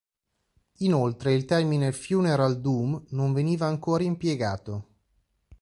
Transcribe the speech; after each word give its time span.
Inoltre 0.77 1.31
il 1.31 1.45
termine 1.45 1.91
"funeral 1.91 2.59
doom" 2.59 3.05
non 3.09 3.33
veniva 3.33 3.67
ancora 3.67 4.01
impiegato. 4.01 4.87